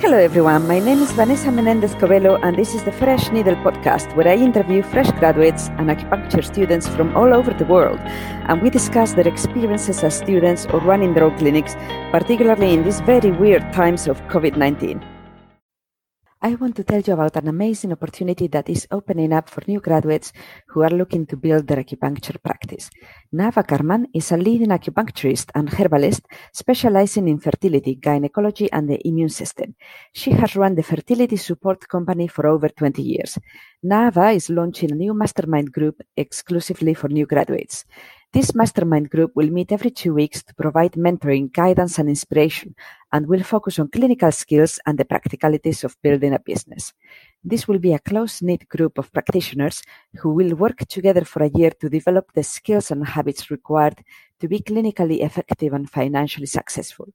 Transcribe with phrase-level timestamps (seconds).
[0.00, 0.66] Hello, everyone.
[0.66, 4.34] My name is Vanessa Menendez Covelo, and this is the Fresh Needle podcast, where I
[4.34, 8.00] interview fresh graduates and acupuncture students from all over the world.
[8.48, 11.74] And we discuss their experiences as students or running their own clinics,
[12.12, 15.19] particularly in these very weird times of COVID 19.
[16.42, 19.78] I want to tell you about an amazing opportunity that is opening up for new
[19.78, 20.32] graduates
[20.68, 22.88] who are looking to build their acupuncture practice.
[23.34, 26.22] Nava Karman is a leading acupuncturist and herbalist
[26.54, 29.74] specializing in fertility, gynecology, and the immune system.
[30.14, 33.38] She has run the fertility support company for over 20 years.
[33.84, 37.84] Nava is launching a new mastermind group exclusively for new graduates.
[38.32, 42.76] This mastermind group will meet every two weeks to provide mentoring, guidance, and inspiration,
[43.12, 46.92] and will focus on clinical skills and the practicalities of building a business.
[47.42, 49.82] This will be a close knit group of practitioners
[50.18, 54.04] who will work together for a year to develop the skills and habits required
[54.40, 57.08] to be clinically effective and financially successful.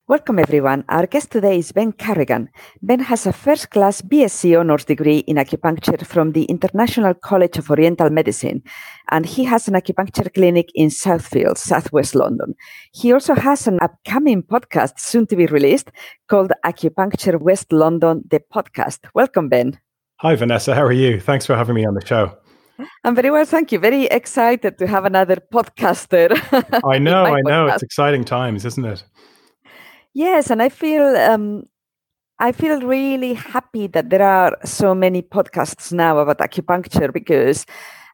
[0.10, 0.86] Welcome everyone.
[0.90, 2.50] Our guest today is Ben Carrigan.
[2.82, 7.70] Ben has a first class BSc honors degree in acupuncture from the International College of
[7.70, 8.64] Oriental Medicine,
[9.12, 12.56] and he has an acupuncture clinic in Southfields, Southwest London.
[12.92, 15.92] He also has an upcoming podcast soon to be released
[16.28, 19.02] called Acupuncture West London, the podcast.
[19.14, 19.80] Welcome, Ben.
[20.22, 20.74] Hi, Vanessa.
[20.74, 21.20] How are you?
[21.20, 22.36] Thanks for having me on the show.
[23.04, 23.78] I'm very well, thank you.
[23.78, 26.32] Very excited to have another podcaster.
[26.84, 27.68] I know, I know.
[27.68, 27.74] Podcast.
[27.76, 29.04] It's exciting times, isn't it?
[30.14, 31.64] Yes, and I feel um,
[32.40, 37.66] I feel really happy that there are so many podcasts now about acupuncture because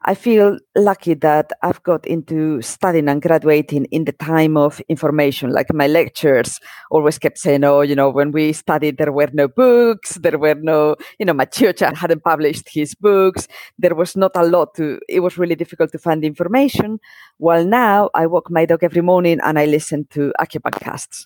[0.08, 5.52] I feel lucky that I've got into studying and graduating in the time of information.
[5.52, 6.60] Like my lectures
[6.92, 10.56] always kept saying, oh, you know, when we studied, there were no books, there were
[10.56, 13.48] no, you know, Maciocia hadn't published his books.
[13.80, 17.00] There was not a lot to, it was really difficult to find information.
[17.38, 21.26] While now I walk my dog every morning and I listen to acupunctcasts.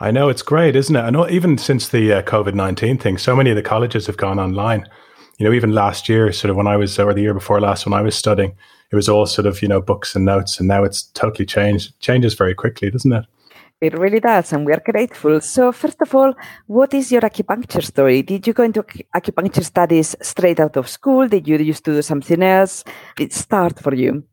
[0.00, 1.00] I know it's great, isn't it?
[1.00, 4.16] I know even since the uh, COVID nineteen thing, so many of the colleges have
[4.16, 4.88] gone online.
[5.38, 7.86] You know, even last year, sort of when I was, or the year before last,
[7.86, 8.56] when I was studying,
[8.90, 11.90] it was all sort of you know books and notes, and now it's totally changed.
[11.90, 13.24] It changes very quickly, doesn't it?
[13.80, 15.40] It really does, and we are grateful.
[15.40, 16.32] So, first of all,
[16.66, 18.22] what is your acupuncture story?
[18.22, 18.82] Did you go into
[19.14, 21.28] acupuncture studies straight out of school?
[21.28, 22.84] Did you used to do something else?
[23.16, 24.24] Did it start for you?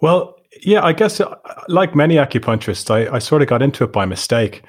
[0.00, 1.34] Well, yeah, I guess uh,
[1.68, 4.62] like many acupuncturists, I, I sort of got into it by mistake.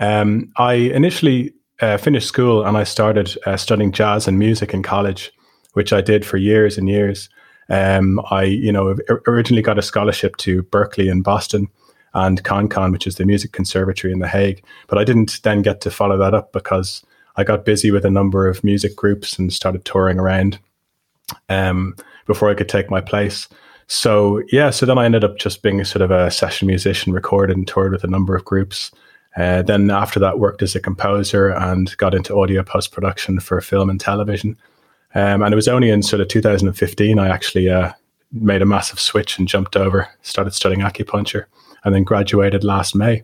[0.00, 4.82] Um, I initially uh, finished school and I started uh, studying jazz and music in
[4.82, 5.32] college,
[5.72, 7.28] which I did for years and years.
[7.68, 8.96] Um, I, you know,
[9.26, 11.68] originally got a scholarship to Berklee in Boston
[12.12, 14.62] and KonCon, which is the music conservatory in The Hague.
[14.86, 17.04] But I didn't then get to follow that up because
[17.36, 20.58] I got busy with a number of music groups and started touring around
[21.48, 21.96] um,
[22.26, 23.48] before I could take my place.
[23.86, 27.56] So yeah, so then I ended up just being sort of a session musician, recorded
[27.56, 28.90] and toured with a number of groups.
[29.36, 33.60] Uh, then after that, worked as a composer and got into audio post production for
[33.60, 34.56] film and television.
[35.14, 37.92] Um, and it was only in sort of 2015 I actually uh,
[38.32, 41.44] made a massive switch and jumped over, started studying acupuncture,
[41.84, 43.22] and then graduated last May.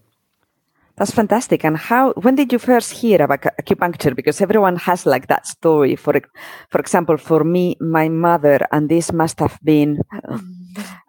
[1.01, 1.65] That's fantastic.
[1.65, 2.13] And how?
[2.13, 4.15] When did you first hear about acupuncture?
[4.15, 5.97] Because everyone has like that story.
[5.97, 6.21] For
[6.69, 10.03] for example, for me, my mother, and this must have been.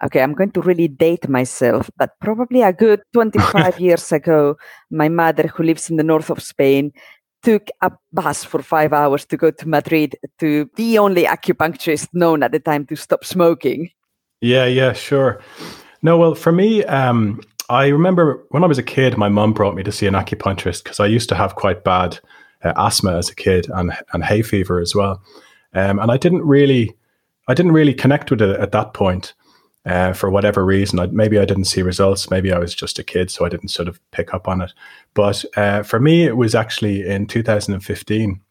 [0.03, 4.55] Okay, I'm going to really date myself, but probably a good 25 years ago,
[4.89, 6.91] my mother, who lives in the north of Spain,
[7.43, 12.41] took a bus for five hours to go to Madrid to the only acupuncturist known
[12.41, 13.91] at the time to stop smoking.
[14.41, 15.39] Yeah, yeah, sure.
[16.01, 17.39] No, well, for me, um,
[17.71, 20.83] I remember when I was a kid, my mum brought me to see an acupuncturist
[20.83, 22.19] because I used to have quite bad
[22.65, 25.23] uh, asthma as a kid and and hay fever as well,
[25.73, 26.93] um, and I didn't really,
[27.47, 29.33] I didn't really connect with it at that point.
[29.85, 32.29] Uh, for whatever reason, I, maybe I didn't see results.
[32.29, 34.73] Maybe I was just a kid, so I didn't sort of pick up on it.
[35.13, 38.41] But uh, for me, it was actually in 2015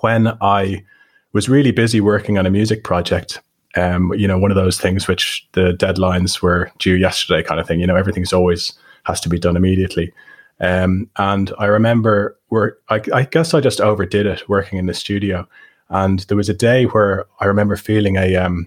[0.00, 0.84] when I
[1.32, 3.42] was really busy working on a music project
[3.76, 7.66] um, you know, one of those things which the deadlines were due yesterday kind of
[7.66, 7.80] thing.
[7.80, 8.72] You know, everything's always
[9.04, 10.12] has to be done immediately.
[10.60, 14.94] Um, and I remember work, I, I, guess I just overdid it working in the
[14.94, 15.46] studio.
[15.90, 18.66] And there was a day where I remember feeling a, um,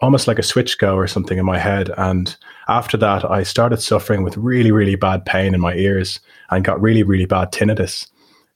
[0.00, 1.90] almost like a switch go or something in my head.
[1.96, 2.36] And
[2.68, 6.20] after that, I started suffering with really, really bad pain in my ears
[6.50, 8.08] and got really, really bad tinnitus.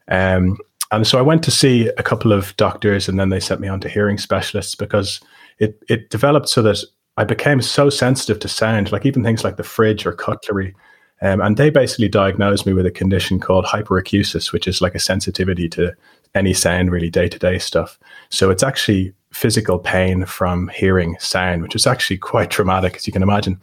[0.08, 0.58] Um,
[0.92, 3.68] and so I went to see a couple of doctors, and then they sent me
[3.68, 5.20] on to hearing specialists because
[5.60, 6.82] it it developed so that
[7.16, 10.74] I became so sensitive to sound, like even things like the fridge or cutlery.
[11.22, 14.98] Um, and they basically diagnosed me with a condition called hyperacusis, which is like a
[14.98, 15.94] sensitivity to
[16.34, 17.98] any sound, really day to day stuff.
[18.30, 23.12] So it's actually physical pain from hearing sound, which is actually quite traumatic, as you
[23.12, 23.60] can imagine.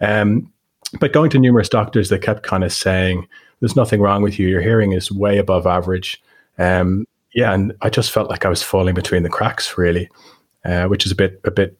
[0.00, 0.52] Um,
[1.00, 3.26] but going to numerous doctors, they kept kind of saying,
[3.58, 4.46] "There's nothing wrong with you.
[4.48, 6.22] Your hearing is way above average."
[6.58, 10.08] Um, yeah, and I just felt like I was falling between the cracks, really,
[10.64, 11.78] uh, which is a bit, a bit,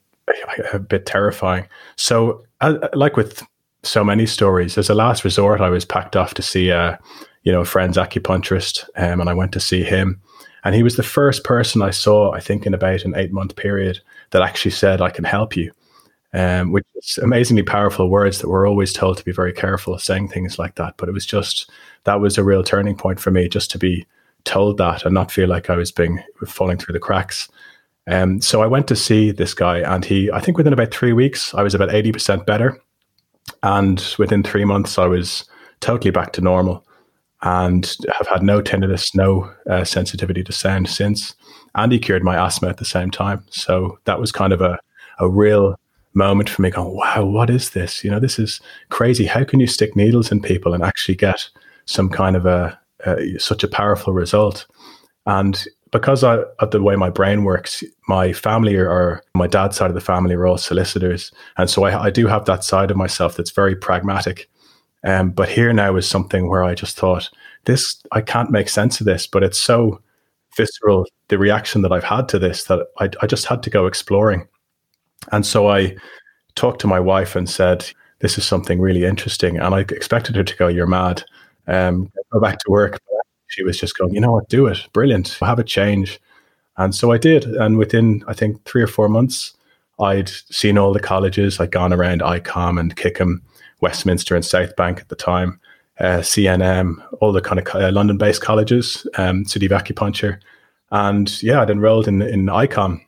[0.73, 1.67] a bit terrifying.
[1.97, 3.43] So, uh, like with
[3.83, 6.99] so many stories, as a last resort, I was packed off to see a,
[7.43, 10.21] you know, a friend's acupuncturist, um, and I went to see him.
[10.63, 13.57] And he was the first person I saw, I think, in about an eight month
[13.57, 14.01] period
[14.31, 15.73] that actually said, I can help you.
[16.33, 20.01] Um, which is amazingly powerful words that we're always told to be very careful of
[20.01, 20.95] saying things like that.
[20.97, 21.69] But it was just,
[22.05, 24.07] that was a real turning point for me just to be
[24.45, 27.49] told that and not feel like I was being falling through the cracks.
[28.11, 31.13] Um, so I went to see this guy, and he, I think within about three
[31.13, 32.79] weeks, I was about 80% better.
[33.63, 35.45] And within three months, I was
[35.81, 36.85] totally back to normal
[37.43, 41.35] and have had no tinnitus, no uh, sensitivity to sound since.
[41.75, 43.45] And he cured my asthma at the same time.
[43.51, 44.79] So that was kind of a,
[45.19, 45.77] a real
[46.13, 48.05] moment for me going, wow, what is this?
[48.05, 48.61] You know, this is
[48.91, 49.25] crazy.
[49.25, 51.49] How can you stick needles in people and actually get
[51.87, 54.67] some kind of a, a such a powerful result?
[55.27, 59.91] And because I, of the way my brain works, my family or my dad's side
[59.91, 61.33] of the family are all solicitors.
[61.57, 64.49] And so I, I do have that side of myself that's very pragmatic
[65.05, 67.31] um, but here now is something where I just thought,
[67.65, 70.01] this, I can't make sense of this, but it's so
[70.57, 73.87] visceral, the reaction that I've had to this, that I, I just had to go
[73.87, 74.47] exploring.
[75.33, 75.97] And so I
[76.55, 77.91] talked to my wife and said,
[78.21, 79.59] this is something really interesting.
[79.59, 81.25] And I expected her to go, you're mad.
[81.67, 83.01] Um, go back to work.
[83.51, 84.79] She was just going, you know what, do it.
[84.93, 85.37] Brilliant.
[85.41, 86.21] Have a change.
[86.77, 87.45] And so I did.
[87.45, 89.55] And within, I think, three or four months,
[90.01, 91.61] I'd seen all the colleges.
[91.61, 93.43] I'd gone around ICOM and Kickham,
[93.81, 95.61] Westminster and South Bank at the time,
[95.99, 100.41] uh, CNM, all the kind of uh, London-based colleges, um, City of Acupuncture,
[100.91, 103.01] and yeah, I'd enrolled in in ICOM,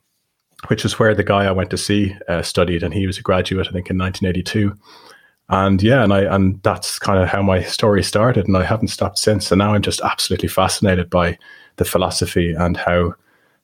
[0.68, 3.22] which is where the guy I went to see uh, studied, and he was a
[3.22, 4.76] graduate, I think, in 1982.
[5.48, 8.88] And yeah, and I and that's kind of how my story started, and I haven't
[8.88, 9.50] stopped since.
[9.50, 11.38] And now I'm just absolutely fascinated by
[11.76, 13.14] the philosophy and how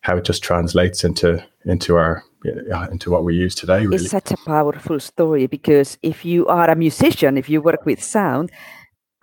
[0.00, 2.22] how it just translates into into our
[2.90, 3.86] into what we use today.
[3.86, 3.96] Really.
[3.96, 8.02] It's such a powerful story because if you are a musician, if you work with
[8.02, 8.50] sound,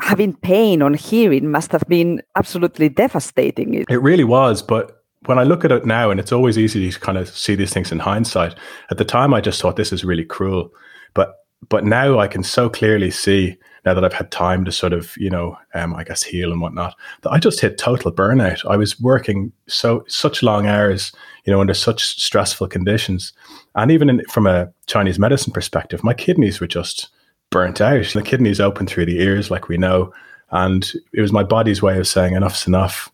[0.01, 3.85] having pain on hearing must have been absolutely devastating.
[3.89, 6.99] It really was, but when I look at it now, and it's always easy to
[6.99, 8.55] kind of see these things in hindsight.
[8.91, 10.71] At the time, I just thought this is really cruel,
[11.13, 11.33] but
[11.69, 15.15] but now I can so clearly see now that I've had time to sort of,
[15.15, 18.65] you know, um, I guess heal and whatnot, that I just hit total burnout.
[18.67, 21.11] I was working so such long hours,
[21.45, 23.33] you know, under such stressful conditions,
[23.75, 27.09] and even in, from a Chinese medicine perspective, my kidneys were just
[27.51, 28.07] burnt out.
[28.07, 30.11] The kidneys open through the ears, like we know,
[30.51, 33.11] and it was my body's way of saying enough's enough.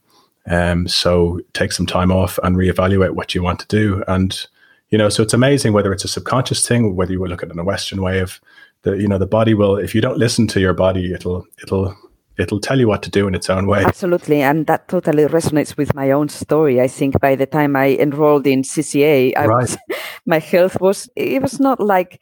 [0.49, 4.03] Um, so take some time off and reevaluate what you want to do.
[4.07, 4.47] And
[4.91, 7.49] you know, so it's amazing whether it's a subconscious thing, or whether you look at
[7.49, 8.39] it in a Western way of
[8.83, 11.95] the you know the body will if you don't listen to your body it'll it'll
[12.37, 15.77] it'll tell you what to do in its own way absolutely and that totally resonates
[15.77, 19.61] with my own story i think by the time i enrolled in cca I right.
[19.61, 19.77] was,
[20.25, 22.21] my health was it was not like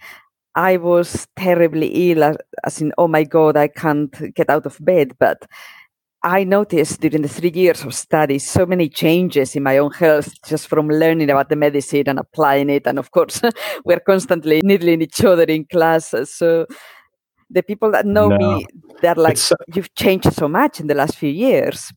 [0.55, 2.35] i was terribly ill
[2.65, 5.45] as in oh my god i can't get out of bed but
[6.23, 10.29] I noticed during the three years of study so many changes in my own health
[10.45, 12.85] just from learning about the medicine and applying it.
[12.85, 13.41] And of course,
[13.85, 16.13] we're constantly needling each other in class.
[16.25, 16.65] So
[17.49, 18.65] the people that know no, me,
[19.01, 21.91] they're like, uh, you've changed so much in the last few years.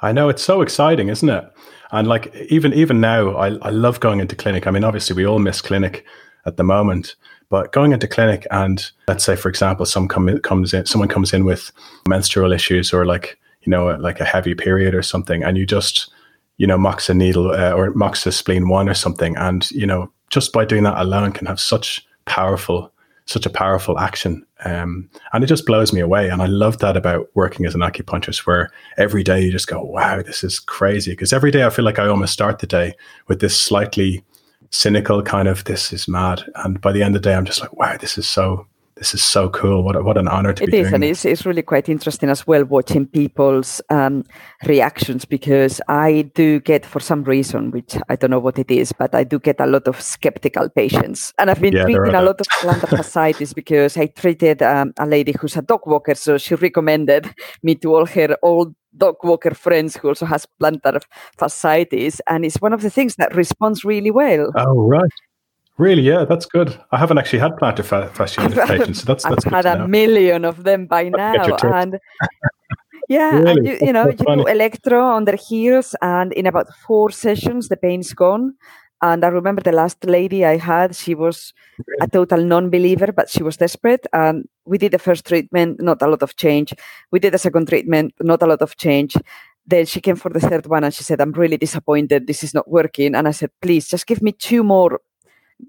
[0.00, 1.44] I know it's so exciting, isn't it?
[1.90, 4.68] And like even even now, I, I love going into clinic.
[4.68, 6.06] I mean, obviously we all miss clinic
[6.46, 7.16] at the moment,
[7.50, 11.32] but going into clinic and let's say, for example, some come, comes in, someone comes
[11.32, 11.72] in with
[12.06, 16.10] menstrual issues or like, you know, like a heavy period or something, and you just,
[16.58, 19.36] you know, mox a needle uh, or a spleen one or something.
[19.36, 22.92] And, you know, just by doing that alone can have such powerful,
[23.26, 24.44] such a powerful action.
[24.64, 26.28] Um, and it just blows me away.
[26.28, 29.82] And I love that about working as an acupuncturist where every day you just go,
[29.82, 31.12] wow, this is crazy.
[31.12, 32.94] Because every day I feel like I almost start the day
[33.28, 34.24] with this slightly
[34.70, 36.44] cynical kind of this is mad.
[36.56, 38.66] And by the end of the day i'm just like wow this is so
[38.98, 39.82] this is so cool.
[39.82, 42.46] What, what an honor to it be is and it's, it's really quite interesting as
[42.46, 44.24] well watching people's um,
[44.66, 48.92] reactions because i do get for some reason which i don't know what it is
[48.92, 52.22] but i do get a lot of skeptical patients and i've been yeah, treating a
[52.22, 56.36] lot of plantar fasciitis because i treated um, a lady who's a dog walker so
[56.36, 57.32] she recommended
[57.62, 61.00] me to all her old dog walker friends who also has plantar
[61.38, 64.50] fasciitis, and it's one of the things that responds really well.
[64.56, 65.10] Oh right.
[65.78, 66.76] Really, yeah, that's good.
[66.90, 70.64] I haven't actually had plantar fasciitis patients, so that's that's I've had a million of
[70.64, 72.00] them by now, and
[73.08, 73.50] yeah, really?
[73.50, 77.68] and you, you know, you do electro on their heels, and in about four sessions,
[77.68, 78.54] the pain's gone.
[79.00, 81.54] And I remember the last lady I had, she was
[82.00, 84.06] a total non believer, but she was desperate.
[84.12, 86.74] And we did the first treatment, not a lot of change.
[87.10, 89.16] We did the second treatment, not a lot of change.
[89.66, 92.26] Then she came for the third one and she said, I'm really disappointed.
[92.26, 93.14] This is not working.
[93.14, 95.00] And I said, please just give me two more,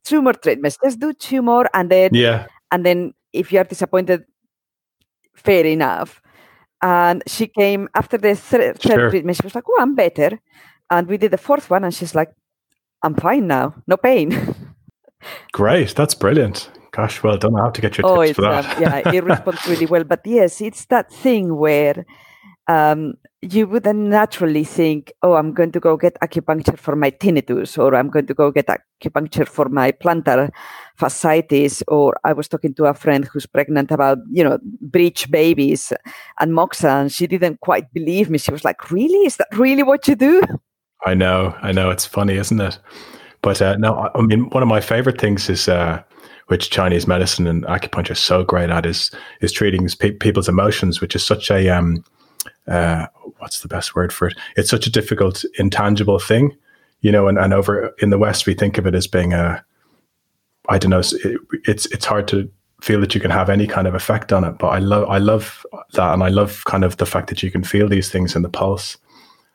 [0.03, 0.77] two more treatments.
[0.83, 1.69] Just do two more.
[1.73, 2.47] And then, yeah.
[2.71, 4.25] And then if you are disappointed,
[5.33, 6.21] fair enough.
[6.81, 9.09] And she came after the third sure.
[9.09, 9.37] treatment.
[9.37, 10.39] She was like, oh, I'm better.
[10.89, 11.83] And we did the fourth one.
[11.83, 12.31] And she's like,
[13.03, 13.75] I'm fine now.
[13.87, 14.55] No pain.
[15.51, 15.95] Great.
[15.95, 16.69] That's brilliant.
[16.91, 17.55] Gosh, well done.
[17.59, 18.77] I have to get your oh, tips for that.
[18.77, 20.03] Um, yeah, it responds really well.
[20.03, 22.05] But yes, it's that thing where
[22.67, 27.09] um, you would then naturally think, oh, I'm going to go get acupuncture for my
[27.09, 30.49] tinnitus, or I'm going to go get acupuncture for my plantar
[30.99, 35.93] fasciitis, or I was talking to a friend who's pregnant about, you know, breech babies
[36.39, 38.37] and moxa, and she didn't quite believe me.
[38.37, 39.25] She was like, really?
[39.25, 40.43] Is that really what you do?
[41.05, 41.89] I know, I know.
[41.91, 42.77] It's funny, isn't it?
[43.41, 46.03] But uh, no, I mean, one of my favorite things is uh,
[46.47, 50.99] which Chinese medicine and acupuncture is so great at is is treating pe- people's emotions,
[50.99, 52.03] which is such a um,
[52.67, 54.37] uh, what's the best word for it?
[54.55, 56.55] It's such a difficult, intangible thing,
[57.01, 57.27] you know.
[57.27, 59.63] And, and over in the West, we think of it as being a,
[60.67, 62.49] I don't know, it, it's it's hard to
[62.81, 64.57] feel that you can have any kind of effect on it.
[64.57, 67.51] But I love I love that, and I love kind of the fact that you
[67.51, 68.97] can feel these things in the pulse.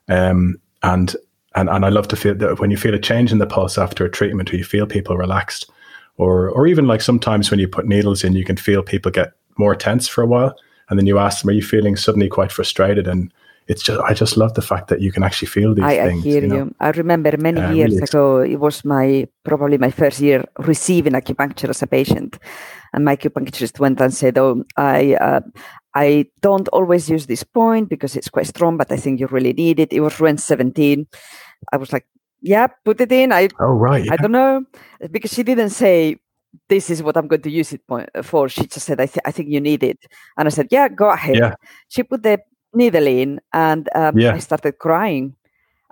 [0.09, 1.17] Um, and
[1.55, 3.79] and and I love to feel that when you feel a change in the pulse
[3.79, 5.71] after a treatment, or you feel people relaxed,
[6.17, 9.33] or or even like sometimes when you put needles in, you can feel people get
[9.57, 10.55] more tense for a while,
[10.89, 13.33] and then you ask them, "Are you feeling suddenly quite frustrated?" and
[13.67, 16.25] it's just I just love the fact that you can actually feel these I, things.
[16.25, 16.49] I hear you.
[16.49, 16.71] Know?
[16.81, 21.15] I remember many uh, years really ago, it was my probably my first year receiving
[21.15, 22.39] acupuncture as a patient,
[22.93, 25.41] and my acupuncturist went and said, "Oh, I uh,
[25.95, 29.55] I don't always use this point because it's quite strong, but I think you really
[29.55, 31.07] need it." It was REN seventeen.
[31.73, 32.07] I was like,
[32.41, 34.13] "Yeah, put it in." I oh right, yeah.
[34.13, 34.65] I don't know
[35.11, 36.19] because she didn't say
[36.69, 37.83] this is what I'm going to use it
[38.23, 38.49] for.
[38.49, 39.99] She just said, I, th- I think you need it.
[40.37, 41.37] And I said, yeah, go ahead.
[41.37, 41.55] Yeah.
[41.89, 42.41] She put the
[42.73, 44.35] needle in and um, yeah.
[44.35, 45.37] I started crying.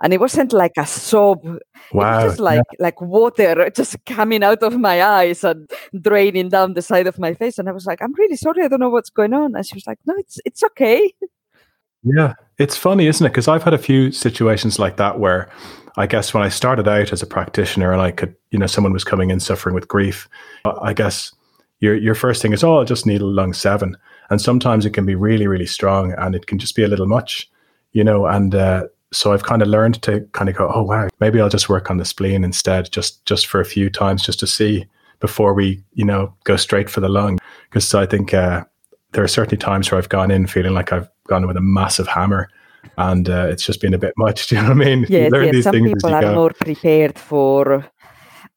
[0.01, 1.45] And it wasn't like a sob.
[1.45, 1.53] Wow.
[1.53, 5.69] It was just like like water just coming out of my eyes and
[6.01, 7.57] draining down the side of my face.
[7.57, 9.55] And I was like, I'm really sorry, I don't know what's going on.
[9.55, 11.13] And she was like, No, it's it's okay.
[12.03, 12.33] Yeah.
[12.57, 13.29] It's funny, isn't it?
[13.29, 15.49] Because I've had a few situations like that where
[15.97, 18.93] I guess when I started out as a practitioner and I could, you know, someone
[18.93, 20.27] was coming in suffering with grief,
[20.65, 21.33] I guess
[21.79, 23.97] your your first thing is, oh, I'll just needle lung seven.
[24.29, 27.07] And sometimes it can be really, really strong and it can just be a little
[27.07, 27.49] much,
[27.91, 28.25] you know.
[28.25, 31.49] And uh, so I've kind of learned to kind of go, oh wow, maybe I'll
[31.49, 34.85] just work on the spleen instead, just just for a few times, just to see
[35.19, 37.39] before we, you know, go straight for the lung.
[37.69, 38.63] Because I think uh,
[39.11, 42.07] there are certainly times where I've gone in feeling like I've gone with a massive
[42.07, 42.49] hammer
[42.97, 44.47] and uh, it's just been a bit much.
[44.47, 45.05] Do you know what I mean?
[45.09, 45.63] Yes, yes.
[45.63, 46.35] some people are go.
[46.35, 47.85] more prepared for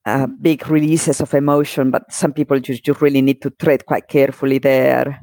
[0.04, 4.08] uh, big releases of emotion, but some people just you really need to tread quite
[4.08, 5.20] carefully there.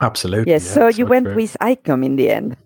[0.00, 0.52] Absolutely.
[0.52, 0.64] Yes.
[0.66, 2.56] Yeah, so you went with ICOM in the end.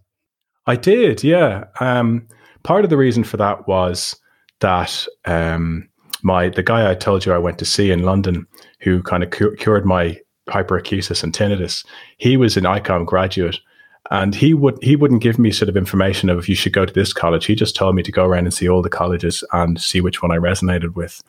[0.66, 1.24] I did.
[1.24, 1.64] Yeah.
[1.80, 2.26] Um,
[2.62, 4.16] part of the reason for that was
[4.60, 5.88] that um,
[6.22, 8.46] my the guy I told you I went to see in London,
[8.80, 11.84] who kind of cu- cured my hyperacusis and tinnitus,
[12.18, 13.58] he was an ICOM graduate.
[14.11, 16.84] And he would he wouldn't give me sort of information of if you should go
[16.84, 17.46] to this college.
[17.46, 20.23] He just told me to go around and see all the colleges and see which
[20.23, 21.23] one I resonated with.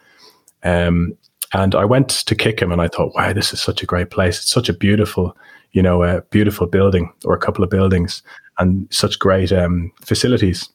[0.64, 1.18] Um,
[1.54, 4.10] and I went to kick him, and I thought, wow, this is such a great
[4.10, 4.40] place.
[4.40, 5.38] It's such a beautiful
[5.76, 8.24] you know, a beautiful building or a couple of buildings
[8.60, 10.70] and such great um, facilities.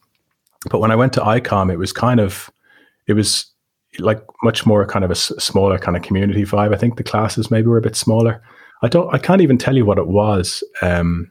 [0.69, 2.51] But when I went to ICOM, it was kind of,
[3.07, 3.47] it was
[3.97, 6.71] like much more kind of a s- smaller kind of community vibe.
[6.71, 8.43] I think the classes maybe were a bit smaller.
[8.83, 10.63] I don't, I can't even tell you what it was.
[10.83, 11.30] Um,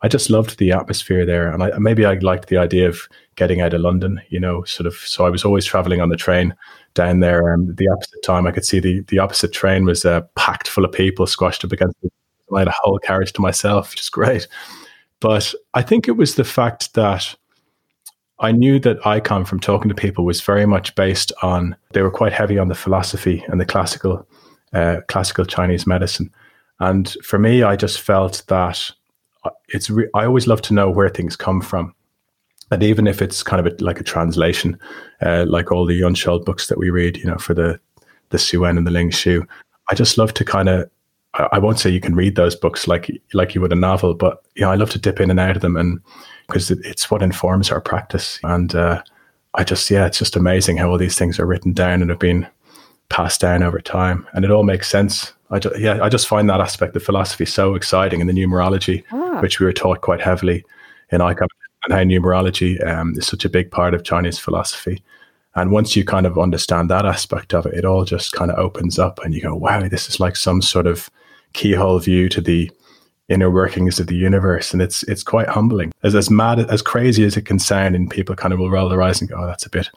[0.00, 3.60] I just loved the atmosphere there, and I, maybe I liked the idea of getting
[3.60, 4.20] out of London.
[4.28, 4.94] You know, sort of.
[4.94, 6.54] So I was always traveling on the train
[6.94, 10.22] down there, and the opposite time I could see the the opposite train was uh,
[10.36, 12.10] packed full of people squashed up against the
[12.54, 14.48] I had a whole carriage to myself, which is great.
[15.20, 17.34] But I think it was the fact that
[18.40, 22.10] I knew that ICOM from talking to people was very much based on they were
[22.10, 24.26] quite heavy on the philosophy and the classical
[24.72, 26.32] uh, classical Chinese medicine.
[26.80, 28.92] And for me, I just felt that
[29.68, 31.94] it's re- I always love to know where things come from.
[32.70, 34.78] And even if it's kind of a, like a translation,
[35.22, 36.14] uh, like all the Yun
[36.44, 37.80] books that we read, you know, for the
[38.30, 39.46] the Su Wen and the Ling Shu,
[39.90, 40.90] I just love to kind of
[41.34, 44.42] I, won't say you can read those books like like you would a novel, but
[44.54, 46.00] you know, I love to dip in and out of them, and
[46.46, 48.40] because it, it's what informs our practice.
[48.42, 49.02] And uh,
[49.54, 52.18] I just, yeah, it's just amazing how all these things are written down and have
[52.18, 52.46] been
[53.08, 55.32] passed down over time, and it all makes sense.
[55.50, 59.04] I just, yeah, I just find that aspect of philosophy so exciting, and the numerology,
[59.12, 59.40] ah.
[59.40, 60.64] which we were taught quite heavily
[61.10, 61.48] in ICOM,
[61.84, 65.02] and how numerology um, is such a big part of Chinese philosophy.
[65.54, 68.58] And once you kind of understand that aspect of it, it all just kind of
[68.58, 71.10] opens up, and you go, "Wow, this is like some sort of
[71.54, 72.70] keyhole view to the
[73.28, 75.92] inner workings of the universe, and it's it's quite humbling.
[76.02, 78.88] As as mad as crazy as it can sound, and people kind of will roll
[78.88, 79.88] their eyes and go, "Oh, that's a bit."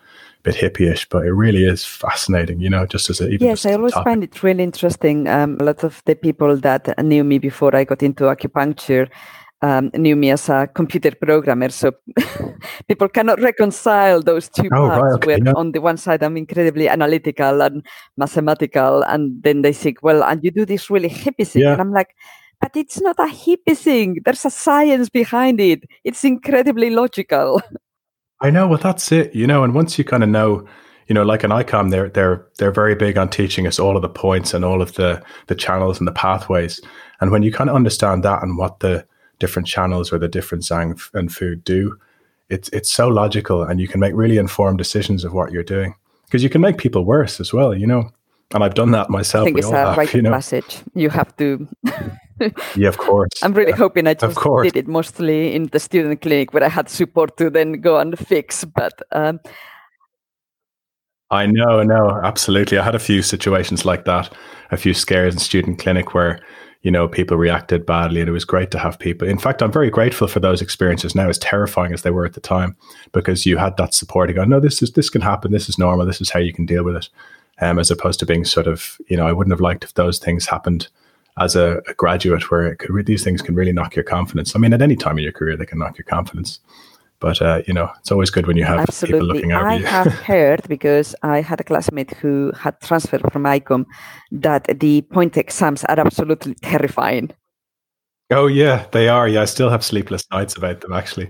[0.44, 3.94] Bit hippie-ish, but it really is fascinating, you know, just as a Yes, I always
[3.94, 5.28] find it really interesting.
[5.28, 9.10] Um, a lot of the people that knew me before I got into acupuncture
[9.62, 11.70] um, knew me as a computer programmer.
[11.70, 11.92] So
[12.88, 15.04] people cannot reconcile those two oh, parts.
[15.04, 15.54] Right, okay, where yeah.
[15.56, 17.86] on the one side I'm incredibly analytical and
[18.18, 21.74] mathematical, and then they think, well, and you do this really hippie thing, yeah.
[21.74, 22.16] and I'm like,
[22.60, 24.18] but it's not a hippie thing.
[24.24, 25.84] There's a science behind it.
[26.04, 27.62] It's incredibly logical.
[28.42, 28.68] I know.
[28.68, 29.34] Well, that's it.
[29.36, 30.68] You know, and once you kind of know,
[31.08, 34.02] you know, like an ICOM, they're they're they're very big on teaching us all of
[34.02, 36.82] the points and all of the the channels and the pathways.
[37.20, 39.06] And when you kind of understand that and what the
[39.40, 41.98] different channels or the different Zang and Fu do,
[42.50, 45.96] it's it's so logical, and you can make really informed decisions of what you're doing
[46.26, 47.76] because you can make people worse as well.
[47.76, 48.12] You know,
[48.54, 49.44] and I've done that myself.
[49.44, 50.32] I think it's a have, right you know?
[50.32, 50.82] message.
[50.96, 51.68] You have to.
[52.76, 53.30] Yeah, of course.
[53.44, 53.78] I'm really yeah.
[53.78, 57.50] hoping I just did it mostly in the student clinic where I had support to
[57.50, 58.66] then go and fix.
[58.66, 59.40] But um,
[61.30, 62.78] I know, no, absolutely.
[62.78, 64.34] I had a few situations like that,
[64.72, 66.40] a few scares in student clinic where
[66.82, 69.28] you know people reacted badly, and it was great to have people.
[69.28, 72.34] In fact, I'm very grateful for those experiences now, as terrifying as they were at
[72.34, 72.76] the time,
[73.12, 74.30] because you had that support.
[74.30, 75.52] You go, no, this is this can happen.
[75.52, 76.06] This is normal.
[76.06, 77.10] This is how you can deal with it
[77.62, 80.20] um, as opposed to being sort of, you know, I wouldn't have liked if those
[80.20, 80.90] things happened
[81.40, 84.56] as a, a graduate where could, these things can really knock your confidence.
[84.56, 86.60] I mean, at any time in your career, they can knock your confidence.
[87.20, 89.20] But, uh, you know, it's always good when you have Absolutely.
[89.20, 89.86] people looking over I you.
[89.86, 93.86] I have heard, because I had a classmate who had transferred from ICOM,
[94.32, 97.30] that the point exams are absolutely terrifying.
[98.32, 99.28] Oh, yeah, they are.
[99.28, 101.30] Yeah, I still have sleepless nights about them, actually.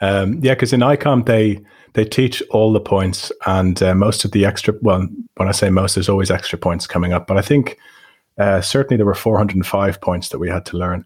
[0.00, 1.60] Um, yeah, because in ICOM, they
[1.94, 4.74] they teach all the points and uh, most of the extra.
[4.82, 7.78] Well, when I say most, there's always extra points coming up, but I think
[8.38, 11.04] uh, certainly there were 405 points that we had to learn,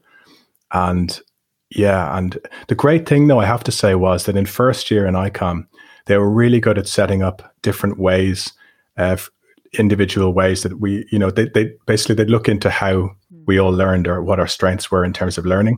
[0.72, 1.20] and
[1.70, 2.38] yeah, and
[2.68, 5.66] the great thing though I have to say was that in first year in ICOM,
[6.06, 8.52] they were really good at setting up different ways,
[8.96, 9.16] uh,
[9.78, 13.44] individual ways that we, you know, they, they basically they'd look into how hmm.
[13.46, 15.76] we all learned or what our strengths were in terms of learning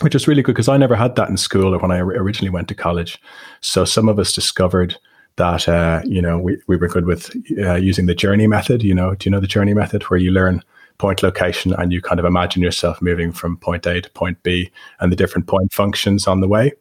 [0.00, 2.50] which is really good because I never had that in school or when I originally
[2.50, 3.18] went to college.
[3.60, 4.96] So some of us discovered
[5.36, 8.82] that uh, you know we, we were good with uh, using the journey method.
[8.82, 10.62] You know, do you know the journey method where you learn
[10.98, 14.70] point location and you kind of imagine yourself moving from point A to point B
[15.00, 16.72] and the different point functions on the way.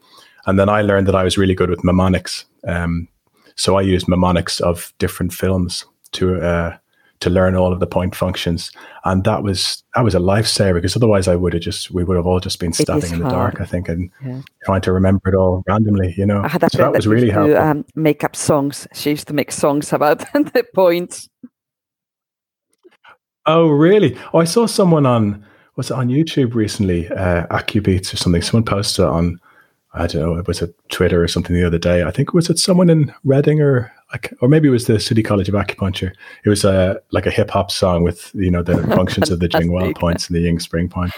[0.45, 2.45] And then I learned that I was really good with mnemonics.
[2.67, 3.07] Um,
[3.55, 6.77] so I used mnemonics of different films to uh,
[7.23, 8.71] to learn all of the point functions.
[9.05, 12.17] And that was that was a lifesaver because otherwise I would have just we would
[12.17, 14.41] have all just been standing in the dark, I think, and yeah.
[14.65, 16.41] trying to remember it all randomly, you know.
[16.43, 17.55] I had that, so that was really helpful.
[17.55, 18.87] To, um, make up songs.
[18.93, 21.29] She used to make songs about the points.
[23.45, 24.17] Oh really?
[24.33, 28.41] Oh I saw someone on was it on YouTube recently, uh AcuBeats or something.
[28.41, 29.39] Someone posted on
[29.95, 32.03] I don't know, it was a Twitter or something the other day.
[32.03, 33.91] I think was it someone in Reading or
[34.41, 36.13] or maybe it was the City College of Acupuncture.
[36.45, 39.47] It was a like a hip hop song with you know the functions of the
[39.55, 41.11] Jing Well points and the Ying Spring point.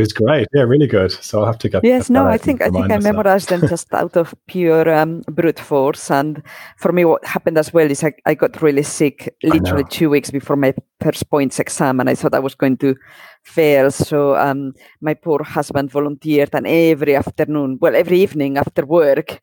[0.00, 0.48] It was great.
[0.54, 1.12] Yeah, really good.
[1.12, 1.84] So I'll have to get.
[1.84, 5.60] Yes, no, I think I think I memorized them just out of pure um, brute
[5.60, 6.10] force.
[6.10, 6.42] And
[6.78, 10.30] for me, what happened as well is I, I got really sick literally two weeks
[10.30, 12.96] before my first points exam, and I thought I was going to
[13.42, 13.90] fail.
[13.90, 19.38] So um, my poor husband volunteered, and every afternoon, well, every evening after work,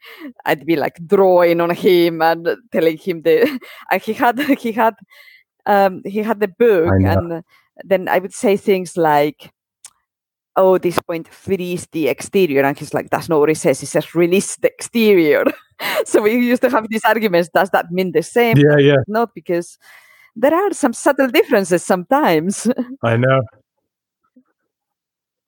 [0.46, 3.60] I'd be like drawing on him and telling him the.
[3.92, 4.96] And he had he had
[5.68, 7.44] um, he had the book, and
[7.84, 9.52] then I would say things like
[10.58, 12.64] oh, this point freeze the exterior.
[12.64, 13.82] And he's like, that's not what it says.
[13.82, 15.46] It says release the exterior.
[16.06, 17.50] so we used to have these arguments.
[17.54, 18.58] Does that mean the same?
[18.58, 18.98] Yeah, yeah.
[19.08, 19.78] Not because
[20.36, 22.68] there are some subtle differences sometimes.
[23.04, 23.42] I know.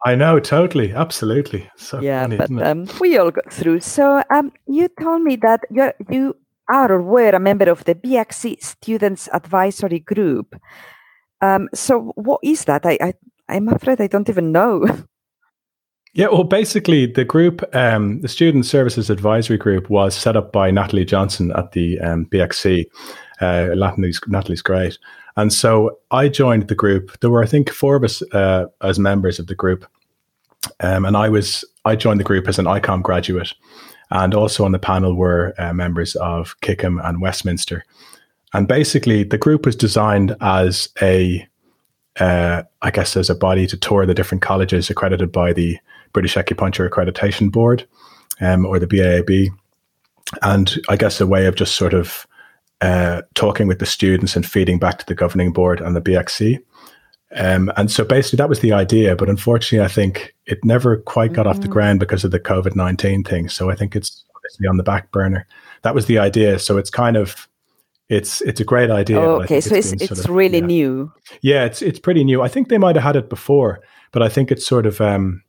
[0.06, 1.70] I know, totally, absolutely.
[1.76, 3.82] So yeah, funny, but um, we all got through.
[3.82, 6.38] So um, you told me that you you
[6.70, 10.56] are or were a member of the BAcC Students Advisory Group.
[11.42, 12.86] Um, so what is that?
[12.86, 13.14] I, I
[13.50, 14.86] I'm afraid I don't even know.
[16.14, 20.72] Yeah, well, basically, the group, um, the Student Services Advisory Group, was set up by
[20.72, 22.86] Natalie Johnson at the um, BAcC.
[23.40, 24.98] Uh, Natalie's, Natalie's great.
[25.38, 27.18] And so I joined the group.
[27.20, 29.86] There were, I think, four of us uh, as members of the group.
[30.80, 33.54] Um, and I was I joined the group as an ICOM graduate.
[34.12, 37.86] And also on the panel were uh, members of KICM and Westminster.
[38.54, 41.48] And basically, the group was designed as a,
[42.20, 45.78] uh, I guess, as a body to tour the different colleges accredited by the
[46.14, 47.88] British Acupuncture Accreditation Board,
[48.42, 49.50] um, or the BAAB,
[50.42, 52.26] and I guess a way of just sort of
[52.82, 56.60] uh, talking with the students and feeding back to the governing board and the BAcC.
[57.36, 61.34] Um, and so basically that was the idea, but unfortunately, I think it never quite
[61.34, 61.50] got mm-hmm.
[61.50, 61.74] off the mm.
[61.74, 63.50] ground because of the COVID nineteen thing.
[63.50, 65.46] So I think it's obviously on the back burner.
[65.82, 66.60] That was the idea.
[66.60, 67.49] So it's kind of
[68.10, 69.20] it's it's a great idea.
[69.20, 70.66] Oh, okay, so it's it's, of, really yeah.
[70.66, 71.14] new.
[71.42, 72.42] Yeah, it's it's pretty new.
[72.42, 73.80] I think they might have had it before,
[74.12, 75.44] but I think it's sort of um,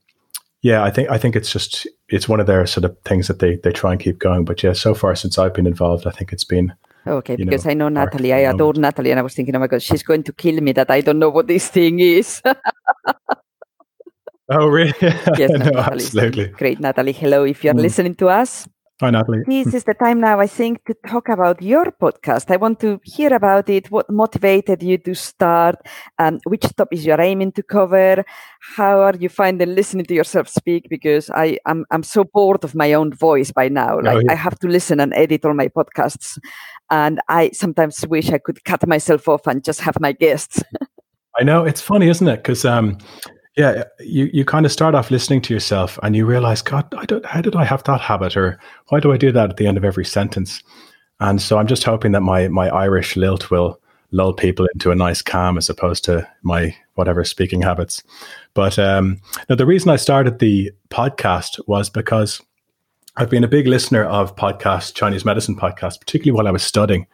[0.61, 0.85] yeah.
[0.85, 3.57] I think I think it's just it's one of their sort of things that they
[3.57, 4.45] they try and keep going.
[4.45, 6.75] But yeah, so far since I've been involved, I think it's been
[7.07, 8.33] Okay, because know, I know Natalie.
[8.33, 10.73] I adore Natalie, and I was thinking, oh my god, she's going to kill me
[10.73, 12.43] that I don't know what this thing is.
[14.51, 14.93] oh, really?
[15.01, 16.49] yes, no, absolutely.
[16.49, 17.13] Great, Natalie.
[17.13, 17.81] Hello, if you're mm.
[17.81, 18.69] listening to us.
[19.01, 19.45] Hi, Natalie.
[19.47, 22.51] This is the time now, I think, to talk about your podcast.
[22.51, 23.91] I want to hear about it.
[23.91, 25.77] What motivated you to start?
[26.19, 28.23] Um, which topics you're aiming to cover?
[28.77, 30.89] How are you finding listening to yourself speak?
[30.91, 33.95] Because I, I'm, I'm so bored of my own voice by now.
[33.95, 34.33] Oh, like oh, yeah.
[34.33, 36.39] I have to listen and edit all my podcasts.
[36.91, 40.63] And I sometimes wish I could cut myself off and just have my guests.
[41.41, 41.65] I know.
[41.65, 42.37] It's funny, isn't it?
[42.37, 42.99] Because um,
[43.61, 47.05] yeah, you, you kind of start off listening to yourself and you realize, God, I
[47.05, 48.35] don't, how did I have that habit?
[48.35, 50.63] Or why do I do that at the end of every sentence?
[51.21, 53.79] And so I'm just hoping that my, my Irish lilt will
[54.13, 58.03] lull people into a nice calm as opposed to my whatever speaking habits.
[58.55, 59.21] But um,
[59.51, 62.41] now the reason I started the podcast was because
[63.19, 67.07] I've been a big listener of podcasts, Chinese medicine podcasts, particularly while I was studying.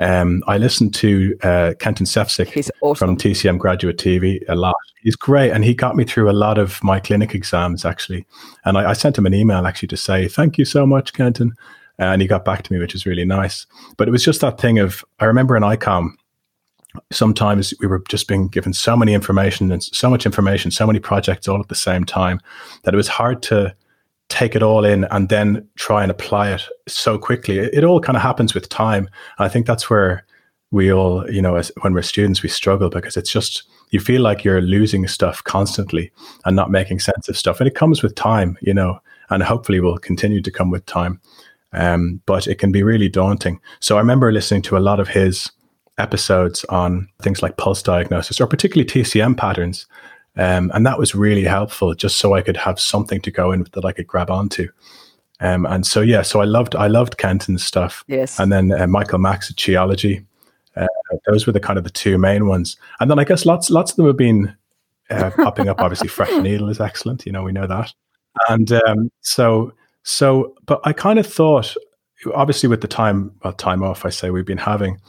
[0.00, 3.08] Um, I listened to uh, Kenton Sefcik awesome.
[3.08, 4.74] from TCM Graduate TV a lot.
[5.02, 8.26] He's great, and he got me through a lot of my clinic exams actually.
[8.64, 11.54] And I, I sent him an email actually to say thank you so much, Kenton,
[11.98, 13.66] and he got back to me, which is really nice.
[13.98, 16.12] But it was just that thing of I remember in ICOM,
[17.12, 20.98] sometimes we were just being given so many information and so much information, so many
[20.98, 22.40] projects all at the same time
[22.84, 23.74] that it was hard to
[24.30, 27.58] take it all in and then try and apply it so quickly.
[27.58, 29.08] It, it all kind of happens with time.
[29.38, 30.24] And I think that's where
[30.70, 34.22] we all, you know, as, when we're students, we struggle because it's just, you feel
[34.22, 36.12] like you're losing stuff constantly
[36.44, 37.60] and not making sense of stuff.
[37.60, 41.20] And it comes with time, you know, and hopefully will continue to come with time.
[41.72, 43.60] Um, but it can be really daunting.
[43.80, 45.50] So I remember listening to a lot of his
[45.98, 49.86] episodes on things like pulse diagnosis or particularly TCM patterns
[50.40, 53.66] um, and that was really helpful just so I could have something to go in
[53.72, 54.68] that I could grab onto.
[55.40, 58.04] Um, and so, yeah, so I loved, I loved Kenton's stuff.
[58.08, 58.40] Yes.
[58.40, 60.24] And then uh, Michael Max Qiology.
[60.76, 60.86] Uh,
[61.26, 62.78] those were the kind of the two main ones.
[63.00, 64.56] And then I guess lots, lots of them have been
[65.10, 65.78] uh, popping up.
[65.82, 67.26] Obviously, Fresh Needle is excellent.
[67.26, 67.92] You know, we know that.
[68.48, 69.74] And um, so,
[70.04, 71.76] so, but I kind of thought,
[72.34, 75.02] obviously, with the time, well, time off, I say we've been having,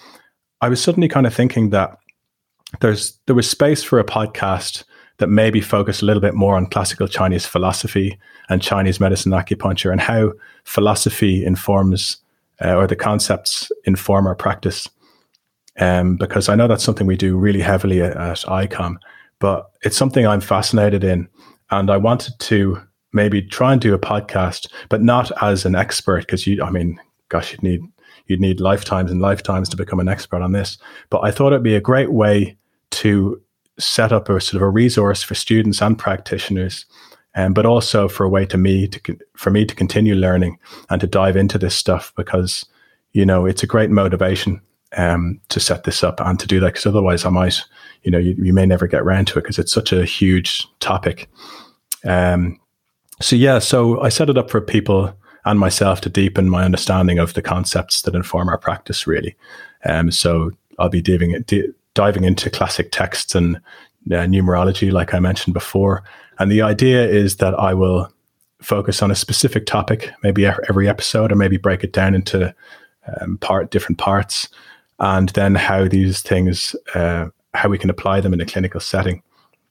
[0.60, 1.98] I was suddenly kind of thinking that
[2.82, 4.84] there's there was space for a podcast
[5.22, 8.18] that maybe focus a little bit more on classical Chinese philosophy
[8.50, 12.18] and Chinese medicine acupuncture and how philosophy informs
[12.64, 14.90] uh, or the concepts inform our practice.
[15.80, 18.98] Um, because I know that's something we do really heavily at, at ICOM,
[19.40, 21.30] but it's something I'm fascinated in.
[21.70, 22.82] And I wanted to
[23.14, 27.00] maybe try and do a podcast, but not as an expert, because you, I mean,
[27.30, 27.82] gosh, you'd need
[28.26, 30.78] you'd need lifetimes and lifetimes to become an expert on this.
[31.10, 32.58] But I thought it'd be a great way
[32.92, 33.42] to
[33.82, 36.86] set up a sort of a resource for students and practitioners,
[37.36, 40.58] um, but also for a way to me to for me to continue learning
[40.90, 42.66] and to dive into this stuff because
[43.14, 44.62] you know it's a great motivation
[44.98, 47.62] um, to set this up and to do that because otherwise I might
[48.04, 50.68] you know you, you may never get around to it because it's such a huge
[50.80, 51.30] topic.
[52.06, 52.60] Um,
[53.22, 55.16] so yeah, so I set it up for people
[55.46, 59.36] and myself to deepen my understanding of the concepts that inform our practice really.
[59.86, 61.44] Um, so I'll be diving,
[61.94, 63.58] diving into classic texts and
[64.08, 66.04] uh, numerology, like I mentioned before.
[66.40, 68.12] And the idea is that I will
[68.62, 72.54] focus on a specific topic, maybe every episode, or maybe break it down into
[73.20, 74.48] um, part different parts,
[75.00, 79.22] and then how these things, uh, how we can apply them in a clinical setting.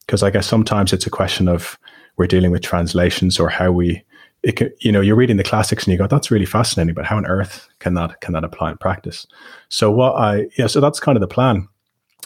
[0.05, 1.79] Because I guess sometimes it's a question of
[2.17, 4.03] we're dealing with translations or how we,
[4.43, 7.05] it can, you know, you're reading the classics and you go, that's really fascinating, but
[7.05, 9.25] how on earth can that can that apply in practice?
[9.69, 11.67] So what I, yeah, so that's kind of the plan.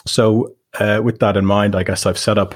[0.06, 2.54] So, uh, with that in mind, I guess I've set up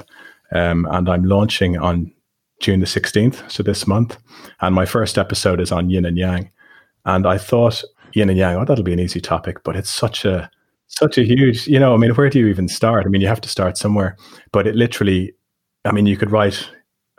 [0.52, 2.12] um, and I'm launching on
[2.60, 4.18] June the 16th, so this month.
[4.60, 6.50] And my first episode is on yin and yang.
[7.06, 7.82] And I thought
[8.12, 10.50] yin and yang, oh, that'll be an easy topic, but it's such a
[10.90, 13.06] such a huge, you know, I mean, where do you even start?
[13.06, 14.16] I mean, you have to start somewhere.
[14.50, 15.32] But it literally,
[15.84, 16.68] I mean, you could write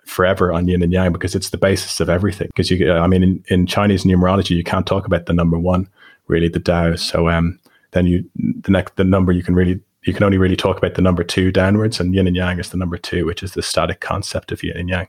[0.06, 2.48] forever on yin and yang because it's the basis of everything.
[2.48, 5.88] Because you, I mean, in, in Chinese numerology, you can't talk about the number one,
[6.28, 6.96] really, the Tao.
[6.96, 7.58] So um,
[7.91, 10.96] then you, the next, the number you can really you can only really talk about
[10.96, 13.62] the number two downwards, and yin and yang is the number two, which is the
[13.62, 15.08] static concept of yin and yang.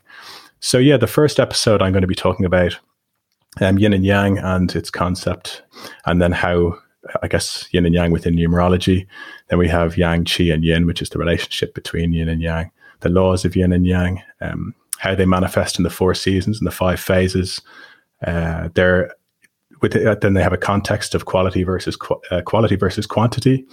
[0.59, 2.79] So, yeah, the first episode I'm going to be talking about
[3.59, 5.63] um, yin and yang and its concept,
[6.05, 6.77] and then how,
[7.21, 9.07] I guess, yin and yang within numerology.
[9.49, 12.71] Then we have yang, qi, and yin, which is the relationship between yin and yang,
[12.99, 16.67] the laws of yin and yang, um, how they manifest in the four seasons and
[16.67, 17.61] the five phases.
[18.25, 19.11] Uh, they're
[19.81, 23.65] with it, then they have a context of quality versus qu- uh, quality versus quantity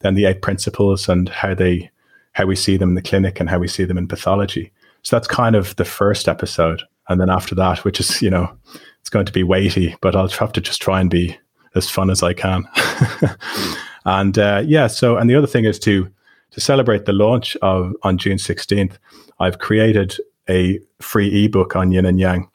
[0.00, 1.90] then the eight principles and how they
[2.32, 4.70] how we see them in the clinic and how we see them in pathology.
[5.02, 6.82] So that's kind of the first episode.
[7.08, 8.54] And then after that, which is, you know,
[9.00, 11.38] it's going to be weighty, but I'll have to just try and be
[11.74, 12.64] as fun as I can.
[14.04, 16.10] and uh, yeah, so and the other thing is to
[16.50, 18.98] to celebrate the launch of on June 16th,
[19.40, 20.16] I've created
[20.48, 22.48] a free ebook on yin and yang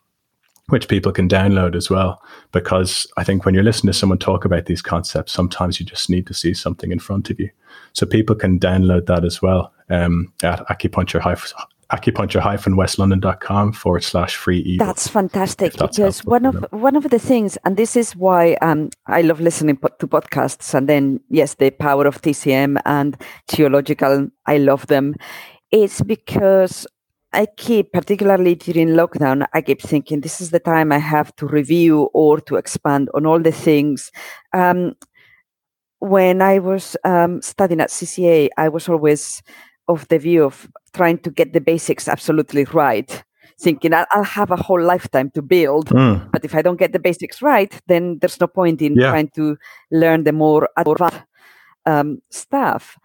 [0.72, 2.22] which people can download as well.
[2.52, 6.10] Because I think when you're listening to someone talk about these concepts, sometimes you just
[6.10, 7.50] need to see something in front of you.
[7.94, 11.22] So people can download that as well um, at acupuncture
[11.92, 14.88] acupuncture-westlondon.com forward slash free ebook.
[14.88, 18.90] That's fantastic that's because one of one of the things, and this is why um,
[19.08, 24.58] I love listening to podcasts, and then yes, the power of TCM and geological, I
[24.58, 25.16] love them.
[25.72, 26.88] It's because
[27.34, 31.48] I keep, particularly during lockdown, I keep thinking this is the time I have to
[31.48, 34.12] review or to expand on all the things.
[34.54, 34.96] Um,
[36.00, 39.42] when I was um, studying at CCA, I was always
[39.88, 43.24] of the view of trying to get the basics absolutely right,
[43.60, 45.90] thinking I'll have a whole lifetime to build.
[45.90, 46.32] Mm.
[46.32, 49.10] But if I don't get the basics right, then there's no point in yeah.
[49.10, 49.58] trying to
[49.92, 51.24] learn the more advanced
[51.86, 52.98] um, stuff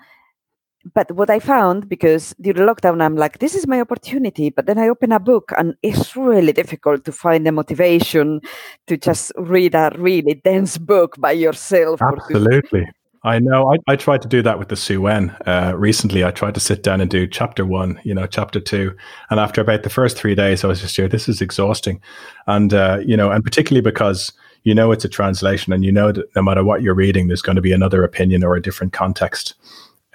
[0.95, 4.51] but what I found, because during lockdown, I'm like, this is my opportunity.
[4.51, 8.41] But then I open a book and it's really difficult to find the motivation
[8.87, 12.01] to just read a really dense book by yourself.
[12.03, 12.89] Absolutely.
[13.25, 13.73] I know.
[13.73, 15.31] I, I tried to do that with the Su Wen.
[15.47, 18.97] Uh, recently, I tried to sit down and do chapter one, you know, chapter two.
[19.31, 22.01] And after about the first three days, I was just here, this is exhausting.
[22.47, 26.11] And, uh, you know, and particularly because you know it's a translation and you know
[26.13, 28.93] that no matter what you're reading, there's going to be another opinion or a different
[28.93, 29.55] context.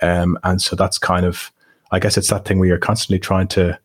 [0.01, 1.51] Um, and so that's kind of,
[1.91, 3.79] I guess it's that thing where you're constantly trying to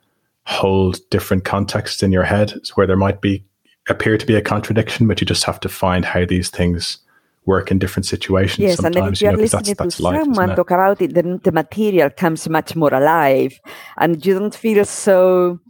[0.44, 3.44] hold different contexts in your head where there might be
[3.88, 6.98] appear to be a contradiction, but you just have to find how these things
[7.46, 8.58] work in different situations.
[8.58, 11.14] Yes, and then if you're you know, listening that's, to that's someone talk about it,
[11.14, 13.58] then the material comes much more alive,
[13.96, 15.60] and you don't feel so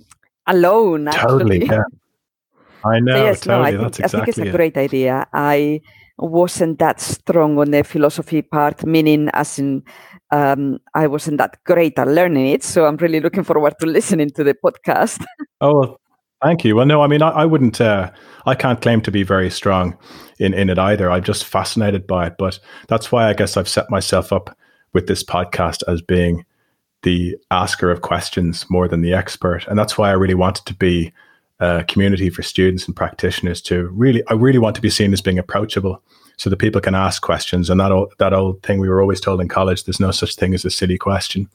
[0.47, 1.09] alone.
[1.09, 1.29] Actually.
[1.29, 1.83] Totally, yeah.
[2.85, 3.13] I know.
[3.13, 3.73] So yes, totally.
[3.73, 4.53] no, I think, exactly I think it's a it.
[4.53, 5.27] great idea.
[5.33, 5.81] I
[6.19, 9.85] wasn't that strong on the philosophy part, meaning as in
[10.31, 12.63] um, I wasn't that great at learning it.
[12.65, 15.25] So I'm really looking forward to listening to the podcast.
[15.61, 16.01] oh, well,
[16.43, 16.77] thank you.
[16.77, 18.11] Well, no, I mean, I, I wouldn't, uh,
[18.45, 19.97] I can't claim to be very strong
[20.39, 21.11] in, in it either.
[21.11, 22.35] I'm just fascinated by it.
[22.39, 22.59] But
[22.89, 24.57] that's why I guess I've set myself up
[24.93, 26.45] with this podcast as being
[27.03, 29.67] the asker of questions more than the expert.
[29.69, 31.13] And that's why I really wanted to be
[31.61, 35.21] a community for students and practitioners to really, I really want to be seen as
[35.21, 36.03] being approachable
[36.37, 37.71] so that people can ask questions.
[37.71, 40.35] And that old, that old thing we were always told in college, there's no such
[40.37, 41.49] thing as a silly question,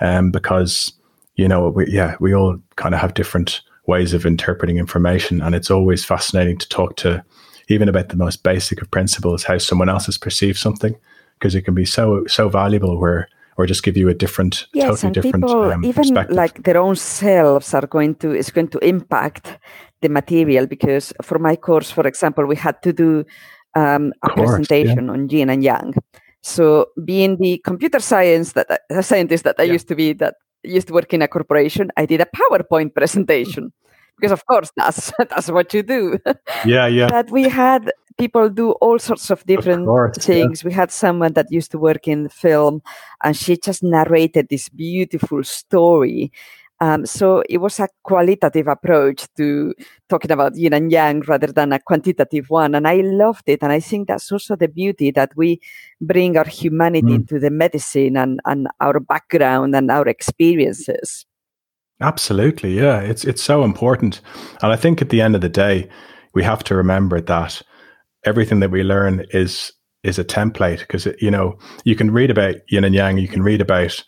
[0.00, 0.92] um, because
[1.36, 5.54] you know, we, yeah, we all kind of have different ways of interpreting information, and
[5.54, 7.24] it's always fascinating to talk to,
[7.68, 10.94] even about the most basic of principles, how someone else has perceived something,
[11.38, 14.86] because it can be so so valuable where or just give you a different, yes,
[14.86, 18.68] totally and different people, um, even like their own selves are going to is going
[18.68, 19.58] to impact
[20.02, 20.66] the material.
[20.66, 23.24] Because for my course, for example, we had to do
[23.74, 25.12] um, a course, presentation yeah.
[25.12, 25.94] on yin and yang.
[26.42, 29.72] So, being the computer science that a scientist that I yeah.
[29.72, 33.72] used to be, that used to work in a corporation, I did a PowerPoint presentation
[34.16, 36.18] because, of course, that's that's what you do.
[36.64, 37.08] Yeah, yeah.
[37.08, 40.62] but we had people do all sorts of different of course, things.
[40.62, 40.68] Yeah.
[40.68, 42.82] We had someone that used to work in film,
[43.22, 46.32] and she just narrated this beautiful story
[46.80, 49.74] um, so it was a qualitative approach to
[50.08, 52.74] talking about yin and yang rather than a quantitative one.
[52.74, 53.62] And I loved it.
[53.62, 55.60] And I think that's also the beauty that we
[56.00, 57.14] bring our humanity mm.
[57.16, 61.26] into the medicine and, and our background and our experiences.
[62.00, 62.78] Absolutely.
[62.78, 63.00] Yeah.
[63.00, 64.22] It's, it's so important.
[64.62, 65.86] And I think at the end of the day,
[66.32, 67.60] we have to remember that
[68.24, 72.54] everything that we learn is is a template because you know you can read about
[72.70, 74.02] yin and yang you can read about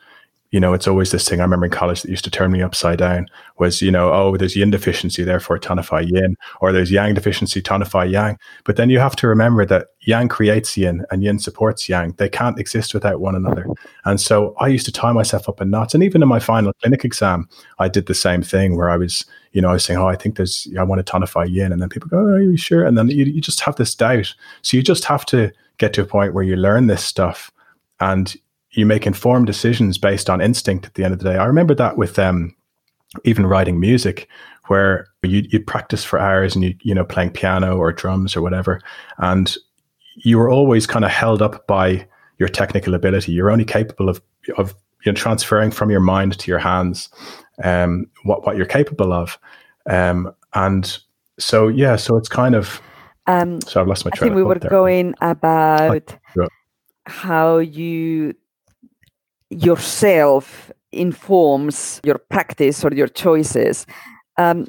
[0.52, 2.60] you know, it's always this thing I remember in college that used to turn me
[2.60, 3.26] upside down
[3.58, 8.10] was, you know, oh, there's yin deficiency, therefore tonify yin, or there's yang deficiency, tonify
[8.10, 8.38] yang.
[8.64, 12.12] But then you have to remember that yang creates yin and yin supports yang.
[12.18, 13.66] They can't exist without one another.
[14.04, 15.94] And so I used to tie myself up in knots.
[15.94, 19.24] And even in my final clinic exam, I did the same thing where I was,
[19.52, 21.72] you know, I was saying, oh, I think there's, I want to tonify yin.
[21.72, 22.84] And then people go, oh, are you sure?
[22.84, 24.34] And then you, you just have this doubt.
[24.60, 27.50] So you just have to get to a point where you learn this stuff
[28.00, 28.36] and
[28.72, 31.36] you make informed decisions based on instinct at the end of the day.
[31.36, 32.54] I remember that with um,
[33.24, 34.28] even writing music,
[34.68, 38.42] where you you practice for hours and you you know playing piano or drums or
[38.42, 38.80] whatever,
[39.18, 39.56] and
[40.16, 42.06] you were always kind of held up by
[42.38, 43.32] your technical ability.
[43.32, 44.20] You're only capable of
[44.56, 47.08] of you know, transferring from your mind to your hands
[47.62, 49.38] um, what what you're capable of,
[49.88, 50.98] um, and
[51.38, 52.80] so yeah, so it's kind of.
[53.26, 54.10] Um, so I've lost my.
[54.10, 54.18] Train.
[54.18, 54.70] I think we were there.
[54.70, 56.16] going about
[57.06, 58.34] how you
[59.52, 63.86] yourself informs your practice or your choices.
[64.38, 64.66] Um,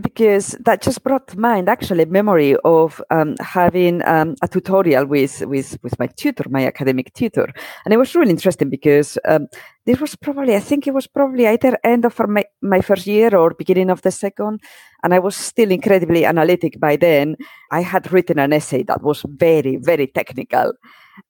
[0.00, 5.44] because that just brought to mind actually memory of um, having um, a tutorial with,
[5.46, 7.48] with with my tutor, my academic tutor,
[7.84, 9.48] and it was really interesting because um,
[9.84, 13.34] this was probably I think it was probably either end of my, my first year
[13.34, 14.60] or beginning of the second,
[15.02, 17.36] and I was still incredibly analytic by then.
[17.70, 20.72] I had written an essay that was very very technical,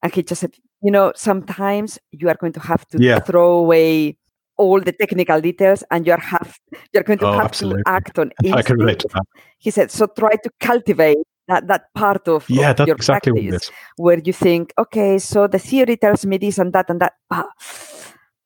[0.01, 3.19] and he just said, you know, sometimes you are going to have to yeah.
[3.19, 4.17] throw away
[4.57, 6.59] all the technical details and you're have
[6.93, 7.83] you're going to oh, have absolutely.
[7.83, 8.57] to act on instinct.
[8.57, 9.23] I can relate to that.
[9.57, 13.49] He said, so try to cultivate that, that part of, yeah, of that's your exactly
[13.49, 17.13] practice where you think, okay, so the theory tells me this and that and that,
[17.29, 17.47] but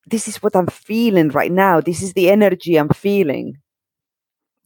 [0.08, 1.82] this is what I'm feeling right now.
[1.82, 3.58] This is the energy I'm feeling.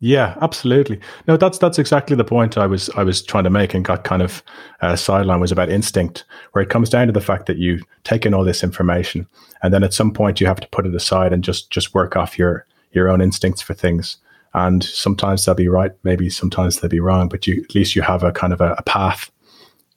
[0.02, 1.00] Yeah, absolutely.
[1.28, 4.06] No, that's that's exactly the point I was I was trying to make and got
[4.06, 4.42] kind of
[4.82, 8.26] uh, sideline was about instinct, where it comes down to the fact that you take
[8.26, 9.28] in all this information
[9.62, 12.16] and then at some point you have to put it aside and just just work
[12.16, 14.18] off your your own instincts for things.
[14.54, 18.02] And sometimes they'll be right, maybe sometimes they'll be wrong, but you at least you
[18.02, 19.30] have a kind of a, a path,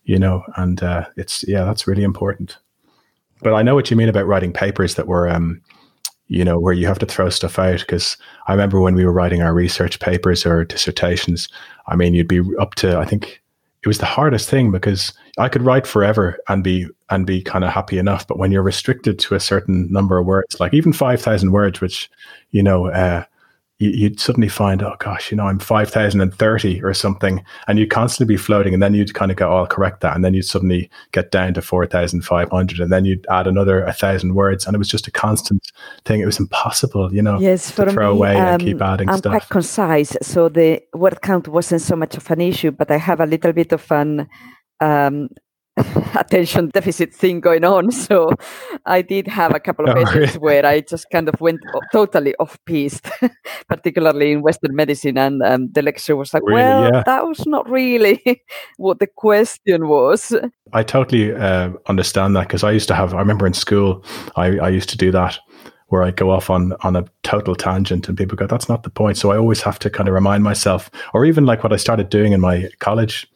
[0.05, 0.45] you know.
[0.57, 2.59] And uh, it's yeah, that's really important.
[3.41, 5.62] But I know what you mean about writing papers that were um,
[6.33, 7.81] you know, where you have to throw stuff out.
[7.81, 8.16] Because
[8.47, 11.49] I remember when we were writing our research papers or dissertations,
[11.87, 13.42] I mean, you'd be up to, I think
[13.83, 17.64] it was the hardest thing because I could write forever and be and be kind
[17.64, 18.27] of happy enough.
[18.27, 21.81] But when you're restricted to a certain number of words, like even five thousand words,
[21.81, 22.11] which
[22.51, 23.25] you know uh,
[23.90, 27.45] you, would suddenly find, oh gosh, you know, I'm 5,030 or something.
[27.66, 28.75] And you'd constantly be floating.
[28.75, 30.14] And then you'd kind of go, oh, I'll correct that.
[30.14, 32.81] And then you'd suddenly get down to 4,500.
[32.81, 34.66] And then you'd add another 1,000 words.
[34.66, 35.71] And it was just a constant
[36.05, 36.21] thing.
[36.21, 39.18] It was impossible, you know, yes, to throw me, away um, and keep adding I'm
[39.18, 39.33] stuff.
[39.33, 40.16] quite concise.
[40.23, 43.53] So the word count wasn't so much of an issue, but I have a little
[43.53, 44.29] bit of an
[44.81, 45.29] um,
[46.15, 47.91] attention deficit thing going on.
[48.03, 48.35] So
[48.85, 50.27] I did have a couple of oh, really?
[50.39, 51.61] where I just kind of went
[51.93, 53.09] totally off piste,
[53.69, 55.17] particularly in Western medicine.
[55.17, 56.55] And um, the lecturer was like, really?
[56.55, 57.03] well, yeah.
[57.07, 58.43] that was not really
[58.77, 60.35] what the question was.
[60.73, 64.05] I totally uh, understand that because I used to have, I remember in school,
[64.37, 65.39] I, I used to do that
[65.89, 68.91] where I go off on on a total tangent and people go, that's not the
[68.91, 69.17] point.
[69.17, 72.09] So I always have to kind of remind myself, or even like what I started
[72.09, 73.29] doing in my college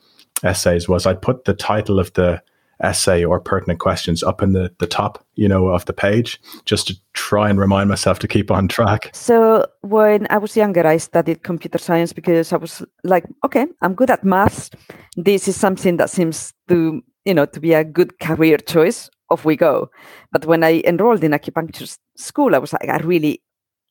[0.43, 2.43] essays was I'd put the title of the
[2.83, 6.87] essay or pertinent questions up in the, the top, you know, of the page, just
[6.87, 9.11] to try and remind myself to keep on track.
[9.15, 13.95] So when I was younger, I studied computer science because I was like, okay, I'm
[13.95, 14.71] good at maths.
[15.17, 19.11] This is something that seems to, you know, to be a good career choice.
[19.29, 19.91] Off we go.
[20.31, 23.43] But when I enrolled in acupuncture school, I was like, I really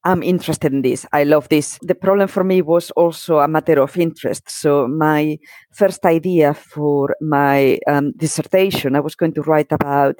[0.05, 1.05] I'm interested in this.
[1.11, 1.79] I love this.
[1.81, 4.49] The problem for me was also a matter of interest.
[4.49, 5.39] So my
[5.73, 10.15] first idea for my um, dissertation, I was going to write about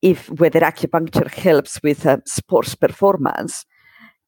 [0.00, 3.66] if whether acupuncture helps with uh, sports performance.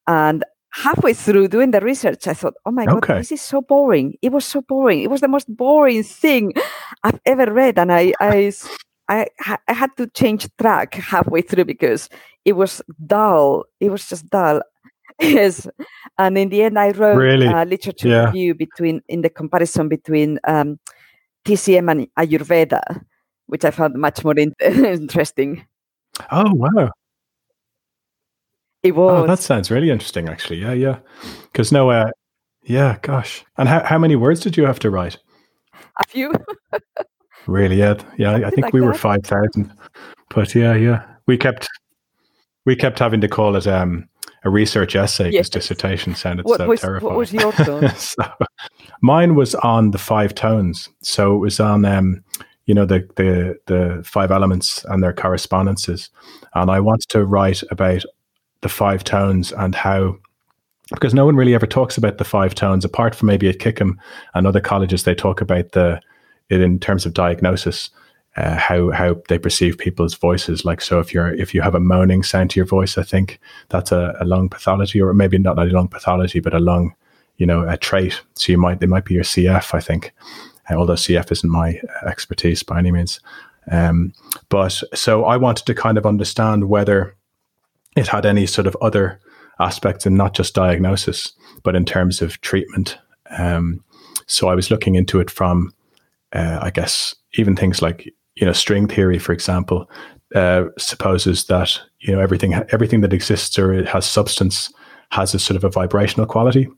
[0.06, 3.18] And halfway through doing the research, I thought, oh my God, okay.
[3.18, 4.16] this is so boring.
[4.20, 5.00] It was so boring.
[5.00, 6.52] It was the most boring thing
[7.04, 7.78] I've ever read.
[7.78, 8.52] And I, I,
[9.08, 9.26] I,
[9.66, 12.10] I had to change track halfway through because
[12.48, 13.64] it was dull.
[13.78, 14.62] It was just dull.
[15.20, 15.68] yes,
[16.16, 17.46] and in the end, I wrote really?
[17.46, 18.26] a literature yeah.
[18.26, 20.78] review between in the comparison between um,
[21.44, 23.02] TCM and Ayurveda,
[23.46, 25.66] which I found much more in- interesting.
[26.32, 26.90] Oh wow!
[28.82, 29.24] It was.
[29.24, 30.62] Oh, that sounds really interesting, actually.
[30.62, 30.98] Yeah, yeah.
[31.52, 32.10] Because no, uh,
[32.62, 33.44] yeah, gosh.
[33.58, 35.18] And how how many words did you have to write?
[36.00, 36.32] A few.
[37.46, 37.76] really?
[37.76, 38.36] Yeah, yeah.
[38.36, 38.86] I think like we that.
[38.86, 39.70] were five thousand,
[40.30, 41.04] but yeah, yeah.
[41.26, 41.68] We kept
[42.64, 44.08] we kept having to call it um,
[44.44, 45.48] a research essay because yes.
[45.48, 47.14] dissertation sounded what so was, terrifying.
[47.14, 47.52] What was your
[47.96, 48.22] so,
[49.00, 50.88] mine was on the five tones.
[51.02, 52.22] So it was on, um,
[52.66, 56.10] you know, the the the five elements and their correspondences.
[56.54, 58.04] And I wanted to write about
[58.60, 60.16] the five tones and how
[60.90, 64.00] because no one really ever talks about the five tones apart from maybe at Kickham
[64.34, 66.00] and other colleges they talk about the
[66.48, 67.90] it in terms of diagnosis
[68.38, 70.64] uh, how how they perceive people's voices.
[70.64, 73.40] Like so if you're if you have a moaning sound to your voice i think
[73.68, 76.94] that's a, a lung pathology or maybe not a lung pathology but a lung
[77.36, 78.20] you know a trait.
[78.34, 80.14] So you might they might be your cf i think.
[80.70, 83.20] Uh, although cf isn't my expertise by any means.
[83.70, 84.12] Um,
[84.48, 87.16] but so i wanted to kind of understand whether
[87.96, 89.20] it had any sort of other
[89.58, 91.32] aspects and not just diagnosis
[91.64, 92.98] but in terms of treatment.
[93.30, 93.82] Um,
[94.26, 95.72] so i was looking into it from
[96.32, 99.90] uh, i guess even things like you know string theory, for example,
[100.34, 104.72] uh, supposes that you know everything everything that exists or has substance
[105.10, 106.68] has a sort of a vibrational quality.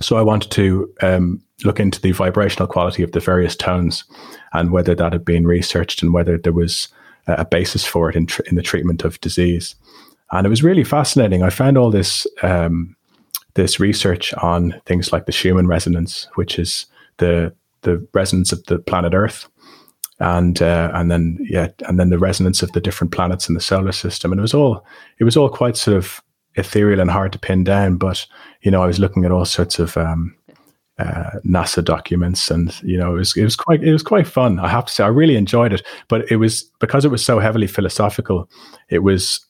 [0.00, 4.04] So I wanted to um, look into the vibrational quality of the various tones
[4.52, 6.88] and whether that had been researched and whether there was
[7.26, 9.74] a basis for it in, tr- in the treatment of disease.
[10.32, 11.42] And it was really fascinating.
[11.42, 12.96] I found all this um,
[13.54, 16.86] this research on things like the Schumann resonance, which is
[17.18, 19.48] the the resonance of the planet Earth,
[20.18, 23.60] and uh, and then yeah, and then the resonance of the different planets in the
[23.60, 24.84] solar system, and it was all
[25.18, 26.22] it was all quite sort of
[26.54, 27.96] ethereal and hard to pin down.
[27.96, 28.26] But
[28.62, 30.34] you know, I was looking at all sorts of um,
[30.98, 34.58] uh, NASA documents, and you know, it was it was quite it was quite fun.
[34.58, 35.86] I have to say, I really enjoyed it.
[36.08, 38.48] But it was because it was so heavily philosophical.
[38.88, 39.44] It was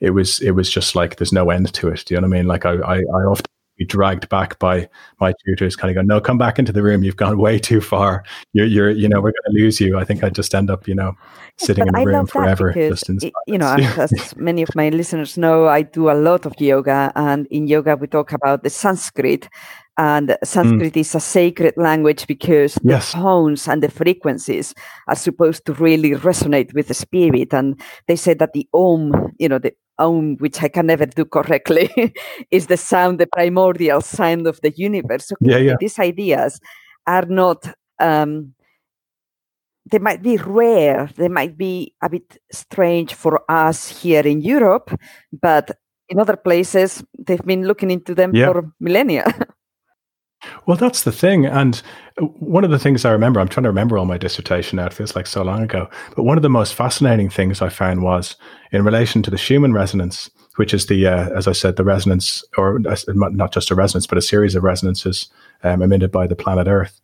[0.00, 2.04] it was it was just like there's no end to it.
[2.04, 2.46] Do you know what I mean?
[2.48, 3.46] Like I I, I often
[3.80, 4.86] be dragged back by
[5.20, 7.02] my tutors, kind of go, "No, come back into the room.
[7.02, 8.22] You've gone way too far.
[8.52, 10.86] You're, you're you know, we're going to lose you." I think I just end up,
[10.86, 11.14] you know,
[11.56, 12.72] sitting in the I room forever.
[12.74, 13.02] Because,
[13.46, 17.46] you know, as many of my listeners know, I do a lot of yoga, and
[17.46, 19.48] in yoga we talk about the Sanskrit.
[19.96, 21.00] And Sanskrit mm.
[21.00, 23.12] is a sacred language because yes.
[23.12, 24.74] the tones and the frequencies
[25.08, 27.52] are supposed to really resonate with the spirit.
[27.52, 29.74] And they say that the Om, you know, the
[30.08, 31.90] Which I can never do correctly,
[32.50, 35.28] is the sound, the primordial sound of the universe.
[35.28, 35.74] So yeah, yeah.
[35.78, 36.60] these ideas
[37.06, 38.54] are not, um,
[39.90, 44.90] they might be rare, they might be a bit strange for us here in Europe,
[45.32, 45.70] but
[46.08, 48.46] in other places, they've been looking into them yeah.
[48.46, 49.24] for millennia.
[50.66, 51.46] Well, that's the thing.
[51.46, 51.82] And
[52.18, 54.92] one of the things I remember, I'm trying to remember all my dissertation now, it
[54.92, 55.88] feels like so long ago.
[56.16, 58.36] But one of the most fascinating things I found was
[58.72, 62.42] in relation to the Schumann resonance, which is the, uh, as I said, the resonance,
[62.56, 65.28] or uh, not just a resonance, but a series of resonances
[65.62, 67.00] um, emitted by the planet Earth,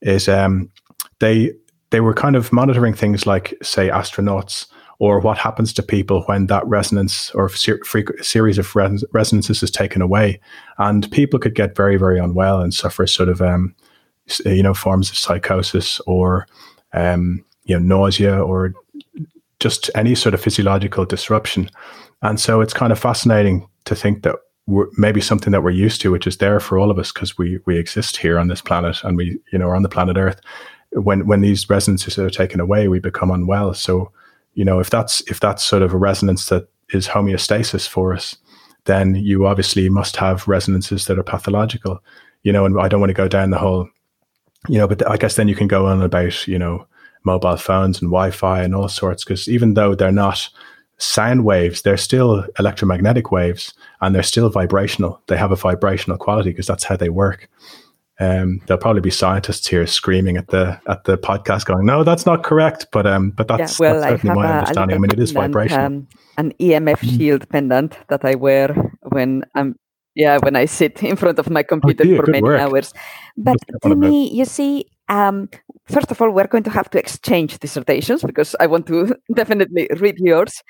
[0.00, 0.70] is um,
[1.18, 1.52] they
[1.90, 4.66] they were kind of monitoring things like, say, astronauts
[5.00, 7.80] or what happens to people when that resonance or ser-
[8.20, 10.40] series of res- resonances is taken away.
[10.78, 13.74] And people could get very, very unwell and suffer sort of, um,
[14.44, 16.46] you know, forms of psychosis or,
[16.92, 18.74] um, you know, nausea or
[19.60, 21.70] just any sort of physiological disruption.
[22.22, 24.36] And so it's kind of fascinating to think that
[24.96, 27.58] maybe something that we're used to, which is there for all of us because we
[27.64, 30.40] we exist here on this planet and we you know are on the planet Earth.
[30.92, 33.74] When when these resonances are taken away, we become unwell.
[33.74, 34.12] So
[34.58, 38.36] you know, if that's if that's sort of a resonance that is homeostasis for us,
[38.86, 42.02] then you obviously must have resonances that are pathological.
[42.42, 43.88] You know, and I don't want to go down the whole,
[44.68, 46.88] you know, but I guess then you can go on about, you know,
[47.22, 50.48] mobile phones and Wi-Fi and all sorts, because even though they're not
[50.96, 55.22] sound waves, they're still electromagnetic waves and they're still vibrational.
[55.28, 57.48] They have a vibrational quality because that's how they work.
[58.20, 62.26] Um, there'll probably be scientists here screaming at the at the podcast, going, "No, that's
[62.26, 64.96] not correct." But um, but that's, yeah, well, that's certainly my a, understanding.
[64.96, 65.80] I mean, it is vibration.
[65.80, 67.16] Um, an EMF mm-hmm.
[67.16, 69.76] shield pendant that I wear when I'm
[70.16, 72.60] yeah when I sit in front of my computer oh, for many work.
[72.60, 72.92] hours.
[73.36, 75.48] But to me, you see, um,
[75.86, 79.88] first of all, we're going to have to exchange dissertations because I want to definitely
[79.96, 80.62] read yours.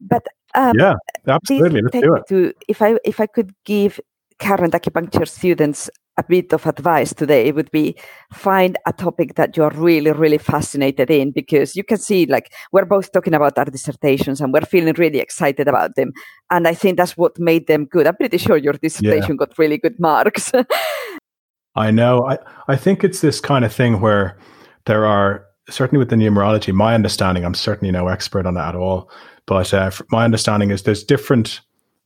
[0.00, 0.94] But um, yeah,
[1.28, 1.82] absolutely.
[1.82, 2.22] Let's do it.
[2.28, 4.00] To, if I if I could give
[4.38, 7.96] current acupuncture students a bit of advice today would be
[8.32, 12.84] find a topic that you're really really fascinated in because you can see like we're
[12.84, 16.12] both talking about our dissertations and we're feeling really excited about them.
[16.50, 18.06] And i think that's what made them good.
[18.06, 19.46] I'm pretty sure your dissertation yeah.
[19.46, 20.52] got really good marks.
[21.76, 22.26] I know.
[22.26, 22.38] I
[22.68, 24.38] i think it's this kind of thing where
[24.86, 28.74] there are certainly with the numerology my understanding i'm certainly no expert on it at
[28.74, 29.10] all
[29.46, 31.60] but uh, my understanding is there's different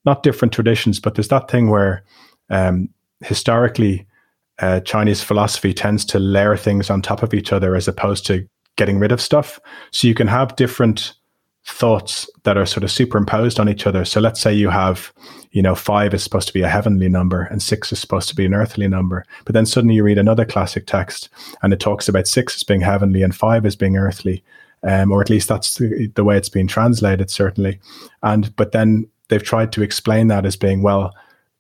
[0.05, 2.05] not different traditions but there's that thing where
[2.51, 2.89] um,
[3.21, 4.07] historically,
[4.59, 8.49] uh, Chinese philosophy tends to layer things on top of each other as opposed to
[8.77, 9.61] getting rid of stuff.
[9.91, 11.15] So you can have different
[11.65, 14.05] thoughts that are sort of superimposed on each other.
[14.05, 15.13] So let's say you have,
[15.51, 18.37] you know, five is supposed to be a heavenly number and six is supposed to
[18.37, 19.25] be an earthly number.
[19.45, 21.29] But then suddenly you read another classic text
[21.63, 24.43] and it talks about six as being heavenly and five as being earthly.
[24.83, 27.81] Um, or at least that's the, the way it's being translated, certainly.
[28.23, 31.13] And but then they've tried to explain that as being well,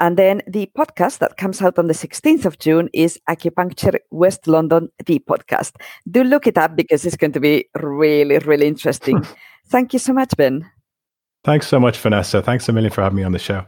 [0.00, 4.46] And then the podcast that comes out on the 16th of June is Acupuncture West
[4.46, 5.76] London, the podcast.
[6.10, 9.24] Do look it up because it's going to be really, really interesting.
[9.68, 10.68] Thank you so much, Ben.
[11.44, 12.42] Thanks so much, Vanessa.
[12.42, 13.64] Thanks a million for having me on the show.